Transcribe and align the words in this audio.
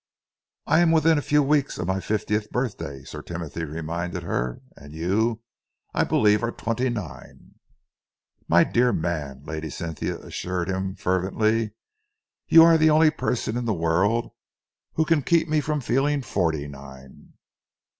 "I 0.65 0.79
am 0.79 0.89
within 0.91 1.19
a 1.19 1.21
few 1.21 1.43
weeks 1.43 1.77
of 1.77 1.85
my 1.85 1.99
fiftieth 1.99 2.49
birthday," 2.49 3.03
Sir 3.03 3.21
Timothy 3.21 3.65
reminded 3.65 4.23
her, 4.23 4.63
"and 4.75 4.95
you, 4.95 5.43
I 5.93 6.05
believe, 6.05 6.41
are 6.43 6.51
twenty 6.51 6.89
nine." 6.89 7.59
"My 8.47 8.63
dear 8.63 8.91
man," 8.93 9.43
Lady 9.45 9.69
Cynthia 9.69 10.17
assured 10.17 10.69
him 10.69 10.95
fervently, 10.95 11.73
"you 12.47 12.63
are 12.63 12.79
the 12.79 12.89
only 12.89 13.11
person 13.11 13.55
in 13.55 13.65
the 13.65 13.75
world 13.75 14.31
who 14.95 15.05
can 15.05 15.21
keep 15.21 15.47
me 15.47 15.61
from 15.61 15.81
feeling 15.81 16.23
forty 16.23 16.67
nine." 16.67 17.33